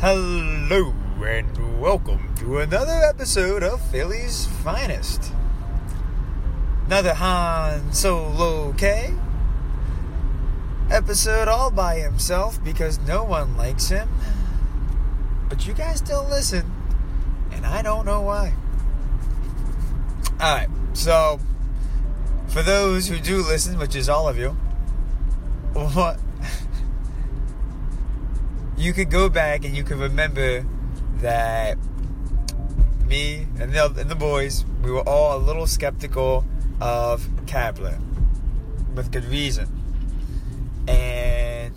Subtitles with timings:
[0.00, 0.94] Hello
[1.26, 5.32] and welcome to another episode of Philly's Finest.
[6.86, 9.12] Another Han Solo K
[10.88, 14.08] episode all by himself because no one likes him.
[15.48, 16.70] But you guys still listen,
[17.50, 18.54] and I don't know why.
[20.34, 21.40] Alright, so
[22.46, 24.50] for those who do listen, which is all of you,
[25.72, 26.20] what
[28.78, 30.64] you could go back and you could remember
[31.16, 31.76] that
[33.06, 36.44] me and the, and the boys, we were all a little skeptical
[36.80, 37.98] of Kapler
[38.94, 39.68] with good reason.
[40.86, 41.74] And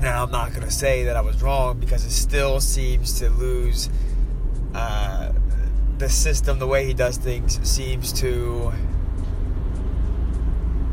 [0.00, 3.30] now I'm not going to say that I was wrong because it still seems to
[3.30, 3.88] lose
[4.74, 5.32] uh,
[5.98, 8.72] the system, the way he does things seems to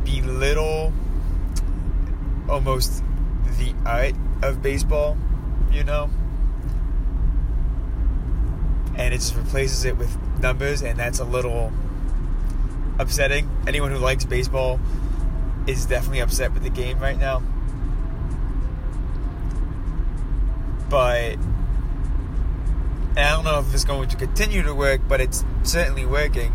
[0.03, 0.93] belittle
[2.47, 3.03] almost
[3.57, 5.17] the art of baseball,
[5.71, 6.09] you know?
[8.95, 11.71] And it just replaces it with numbers, and that's a little
[12.97, 13.49] upsetting.
[13.67, 14.79] Anyone who likes baseball
[15.67, 17.41] is definitely upset with the game right now.
[20.89, 21.37] But
[23.17, 26.53] I don't know if it's going to continue to work, but it's certainly working.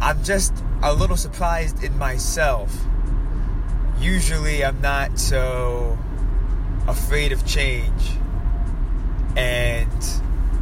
[0.00, 2.86] I'm just a little surprised in myself.
[4.00, 5.98] Usually, I'm not so
[6.88, 8.16] afraid of change.
[9.36, 9.90] And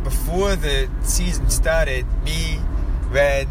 [0.04, 2.60] before the season started, me,
[3.08, 3.48] Red,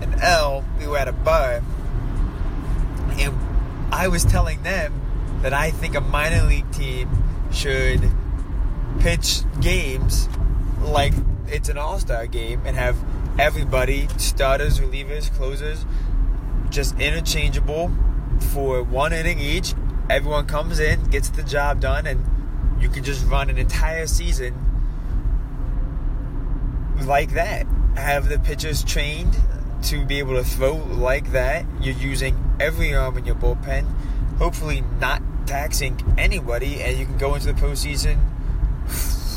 [0.00, 1.62] and L, we were at a bar,
[3.18, 3.34] and
[3.92, 4.92] I was telling them
[5.42, 7.10] that I think a minor league team
[7.50, 8.08] should
[9.00, 10.28] pitch games
[10.82, 11.14] like
[11.48, 12.96] it's an all star game and have
[13.38, 15.84] everybody, starters, relievers, closers,
[16.70, 17.90] just interchangeable
[18.52, 19.74] for one inning each.
[20.10, 22.24] Everyone comes in, gets the job done, and
[22.80, 24.54] you can just run an entire season
[27.02, 27.66] like that.
[27.96, 29.36] Have the pitchers trained
[29.84, 31.64] to be able to throw like that.
[31.80, 33.86] You're using every arm in your bullpen,
[34.38, 38.18] hopefully not taxing anybody, and you can go into the postseason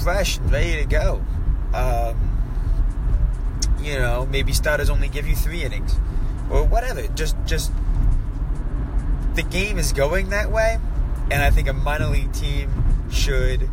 [0.04, 1.24] fresh and ready to go.
[1.74, 2.28] Um,
[3.82, 5.96] you know, maybe starters only give you three innings,
[6.50, 7.08] or whatever.
[7.08, 7.72] Just, just
[9.36, 10.80] the game is going that way,
[11.30, 12.72] and I think a minor league team
[13.10, 13.70] should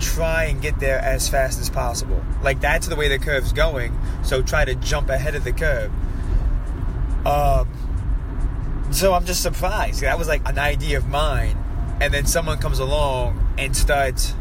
[0.00, 2.22] try and get there as fast as possible.
[2.42, 5.90] Like that's the way the curve's going, so try to jump ahead of the curve.
[7.26, 7.68] Um,
[8.90, 10.02] so I'm just surprised.
[10.02, 11.56] That was like an idea of mine,
[12.00, 14.34] and then someone comes along and starts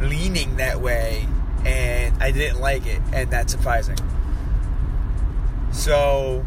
[0.00, 1.26] leaning that way,
[1.64, 3.98] and I didn't like it, and that's surprising.
[5.72, 6.46] So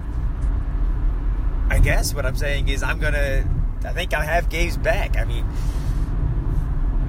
[1.71, 3.49] I guess what I'm saying is I'm gonna.
[3.85, 5.17] I think I have Gabe's back.
[5.17, 5.47] I mean,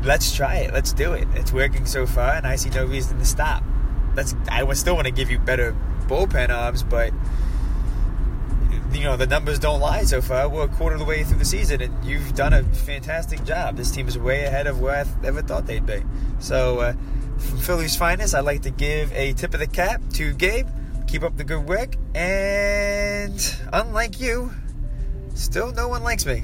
[0.04, 0.72] let's try it.
[0.72, 1.26] Let's do it.
[1.34, 3.64] It's working so far, and I see no reason to stop.
[4.14, 4.36] Let's.
[4.48, 7.12] I still want to give you better bullpen arms, but
[8.92, 10.48] you know the numbers don't lie so far.
[10.48, 13.76] We're a quarter of the way through the season, and you've done a fantastic job.
[13.76, 16.04] This team is way ahead of where I ever thought they'd be.
[16.38, 16.92] So, uh,
[17.36, 20.68] from Philly's finest, I'd like to give a tip of the cap to Gabe.
[21.12, 24.50] Keep up the good work, and unlike you,
[25.34, 26.42] still no one likes me.